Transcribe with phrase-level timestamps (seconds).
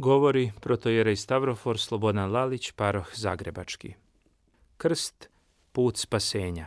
[0.00, 3.94] Govori protojerej Stavrofor Slobodan Lalić, paroh Zagrebački.
[4.76, 5.28] Krst,
[5.72, 6.66] put spasenja.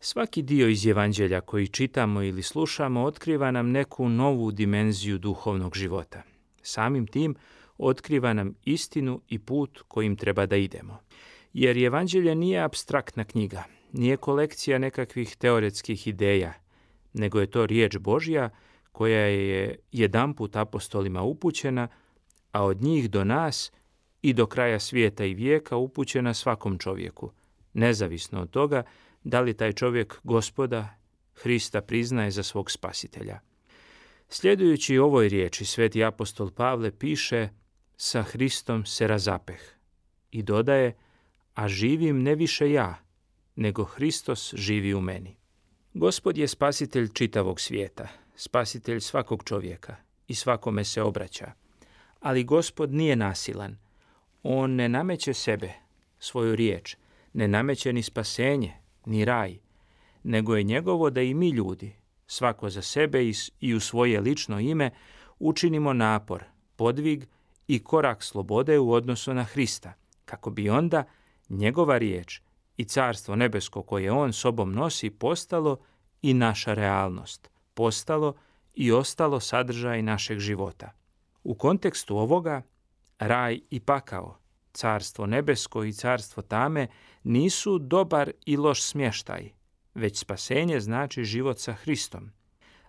[0.00, 6.22] Svaki dio iz evanđelja koji čitamo ili slušamo otkriva nam neku novu dimenziju duhovnog života.
[6.62, 7.34] Samim tim
[7.78, 10.98] otkriva nam istinu i put kojim treba da idemo.
[11.52, 16.52] Jer evanđelje nije abstraktna knjiga, nije kolekcija nekakvih teoretskih ideja,
[17.12, 18.50] nego je to riječ Božja
[18.92, 21.88] koja je jedanput apostolima upućena,
[22.52, 23.72] a od njih do nas
[24.22, 27.30] i do kraja svijeta i vijeka upućena svakom čovjeku,
[27.72, 28.82] nezavisno od toga
[29.24, 30.98] da li taj čovjek gospoda
[31.34, 33.40] Hrista priznaje za svog spasitelja.
[34.28, 37.48] Sljedujući ovoj riječi, sveti apostol Pavle piše
[37.96, 39.60] sa Hristom se razapeh
[40.30, 40.96] i dodaje,
[41.54, 43.02] a živim ne više ja,
[43.56, 45.36] nego Hristos živi u meni.
[45.94, 49.96] Gospod je spasitelj čitavog svijeta, spasitelj svakog čovjeka
[50.28, 51.52] i svakome se obraća.
[52.20, 53.76] Ali gospod nije nasilan.
[54.42, 55.72] On ne nameće sebe,
[56.18, 56.96] svoju riječ,
[57.32, 58.72] ne nameće ni spasenje,
[59.06, 59.58] ni raj,
[60.22, 64.90] nego je njegovo da i mi ljudi, svako za sebe i u svoje lično ime,
[65.38, 66.44] učinimo napor,
[66.76, 67.24] podvig
[67.68, 69.92] i korak slobode u odnosu na Hrista,
[70.24, 71.04] kako bi onda
[71.48, 72.40] njegova riječ
[72.76, 75.76] i carstvo nebesko koje on sobom nosi postalo
[76.22, 78.34] i naša realnost, postalo
[78.74, 80.97] i ostalo sadržaj našeg života.
[81.48, 82.62] U kontekstu ovoga,
[83.18, 84.38] raj i pakao,
[84.72, 86.86] carstvo nebesko i carstvo tame
[87.22, 89.50] nisu dobar i loš smještaj,
[89.94, 92.30] već spasenje znači život sa Hristom.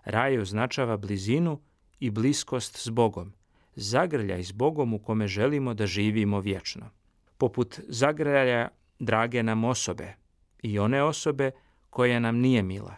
[0.04, 1.60] Raj označava blizinu
[2.00, 3.32] i bliskost s Bogom,
[3.74, 6.90] zagrljaj s Bogom u kome želimo da živimo vječno.
[7.38, 8.68] Poput zagrljaja
[8.98, 10.14] drage nam osobe
[10.62, 11.50] i one osobe
[11.90, 12.94] koja nam nije mila.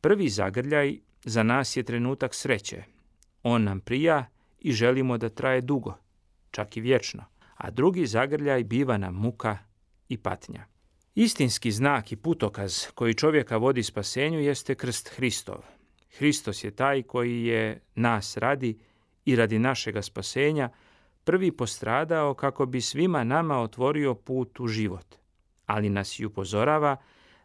[0.00, 2.84] Prvi zagrljaj za nas je trenutak sreće.
[3.42, 4.26] On nam prija
[4.66, 5.94] i želimo da traje dugo,
[6.50, 7.24] čak i vječno,
[7.56, 9.58] a drugi zagrljaj biva nam muka
[10.08, 10.66] i patnja.
[11.14, 15.58] Istinski znak i putokaz koji čovjeka vodi spasenju jeste krst Hristov.
[16.18, 18.78] Hristos je taj koji je nas radi
[19.24, 20.68] i radi našega spasenja
[21.24, 25.14] prvi postradao kako bi svima nama otvorio put u život,
[25.66, 26.96] ali nas i upozorava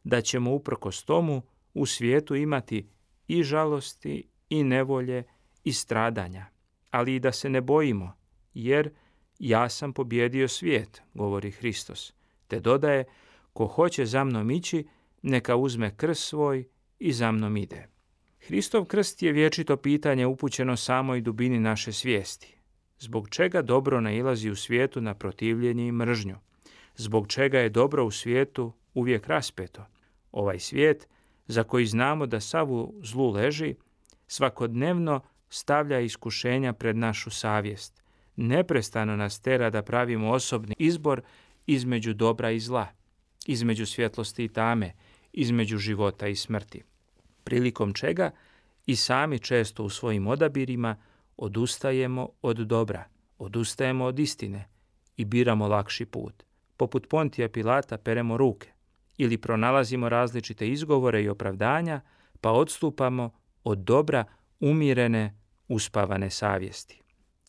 [0.04, 1.42] da ćemo uprkos tomu
[1.74, 2.90] u svijetu imati
[3.28, 5.24] i žalosti i nevolje
[5.64, 6.51] i stradanja
[6.92, 8.14] ali i da se ne bojimo,
[8.54, 8.90] jer
[9.40, 12.14] ja sam pobjedio svijet, govori Hristos,
[12.48, 13.04] te dodaje,
[13.54, 14.88] ko hoće za mnom ići,
[15.22, 16.68] neka uzme krst svoj
[17.00, 17.88] i za mnom ide.
[18.40, 22.58] Hristov krst je vječito pitanje upućeno samoj dubini naše svijesti.
[23.00, 26.36] Zbog čega dobro nailazi u svijetu na protivljenje i mržnju?
[26.96, 29.86] Zbog čega je dobro u svijetu uvijek raspeto?
[30.32, 31.08] Ovaj svijet,
[31.48, 33.76] za koji znamo da savu zlu leži,
[34.28, 35.22] svakodnevno
[35.54, 38.04] stavlja iskušenja pred našu savjest.
[38.36, 41.22] Neprestano nas tera da pravimo osobni izbor
[41.66, 42.88] između dobra i zla,
[43.46, 44.94] između svjetlosti i tame,
[45.34, 46.84] između života i smrti.
[47.44, 48.32] Prilikom čega
[48.86, 50.96] i sami često u svojim odabirima
[51.38, 53.04] odustajemo od dobra,
[53.38, 54.68] odustajemo od istine
[55.18, 56.44] i biramo lakši put.
[56.78, 58.72] Poput Pontija Pilata peremo ruke
[59.18, 62.02] ili pronalazimo različite izgovore i opravdanja,
[62.42, 63.32] pa odstupamo
[63.64, 64.26] od dobra
[64.60, 65.41] umirene
[65.72, 67.02] uspavane savjesti.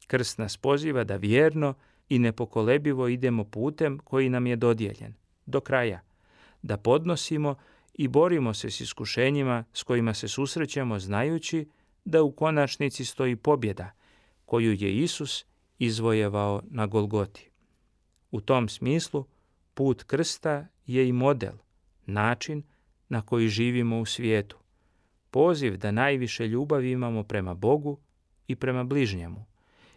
[0.07, 1.75] Krst nas poziva da vjerno
[2.09, 5.15] i nepokolebivo idemo putem koji nam je dodijeljen,
[5.47, 6.01] do kraja,
[6.63, 7.55] da podnosimo
[7.95, 11.69] i borimo se s iskušenjima s kojima se susrećemo znajući
[12.05, 13.91] da u konačnici stoji pobjeda
[14.45, 15.45] koju je Isus
[15.79, 17.51] izvojevao na Golgoti.
[18.31, 19.25] U tom smislu
[19.75, 21.55] put krsta je i model,
[22.07, 22.63] način
[23.09, 24.57] na koji živimo u svijetu.
[25.31, 27.99] Poziv da najviše ljubavi imamo prema Bogu
[28.53, 29.45] i prema bližnjemu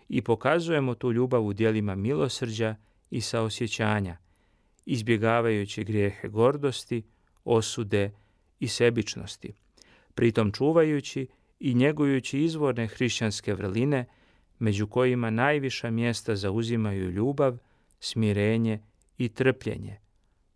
[0.09, 2.75] i pokazujemo tu ljubav u dijelima milosrđa
[3.09, 4.17] i saosjećanja,
[4.85, 7.03] izbjegavajući grijehe gordosti,
[7.43, 8.11] osude
[8.59, 9.53] i sebičnosti,
[10.15, 11.27] pritom čuvajući
[11.59, 14.05] i njegujući izvorne hrišćanske vrline,
[14.59, 17.57] među kojima najviša mjesta zauzimaju ljubav,
[17.99, 18.79] smirenje
[19.17, 19.99] i trpljenje,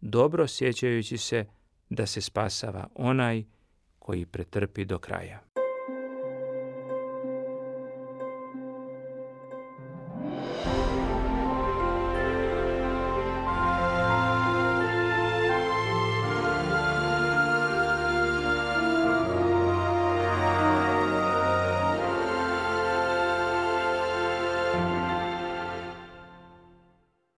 [0.02, 1.46] dobro sjećajući se
[1.90, 3.44] da se spasava onaj
[4.00, 5.49] koji pretrpi do kraja.